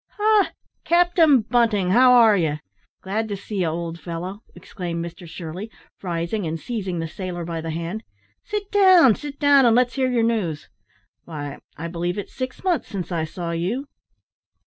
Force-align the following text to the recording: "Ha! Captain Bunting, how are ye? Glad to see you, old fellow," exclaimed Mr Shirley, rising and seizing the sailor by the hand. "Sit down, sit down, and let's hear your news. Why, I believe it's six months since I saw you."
"Ha! 0.17 0.53
Captain 0.83 1.41
Bunting, 1.41 1.91
how 1.91 2.11
are 2.13 2.35
ye? 2.35 2.59
Glad 3.03 3.27
to 3.27 3.37
see 3.37 3.57
you, 3.59 3.67
old 3.67 3.99
fellow," 3.99 4.41
exclaimed 4.55 5.05
Mr 5.05 5.27
Shirley, 5.27 5.69
rising 6.01 6.47
and 6.47 6.59
seizing 6.59 6.97
the 6.97 7.07
sailor 7.07 7.45
by 7.45 7.61
the 7.61 7.69
hand. 7.69 8.01
"Sit 8.43 8.71
down, 8.71 9.13
sit 9.13 9.37
down, 9.37 9.63
and 9.63 9.75
let's 9.75 9.93
hear 9.93 10.09
your 10.09 10.23
news. 10.23 10.69
Why, 11.25 11.59
I 11.77 11.87
believe 11.87 12.17
it's 12.17 12.33
six 12.33 12.63
months 12.63 12.87
since 12.87 13.11
I 13.11 13.25
saw 13.25 13.51
you." 13.51 13.85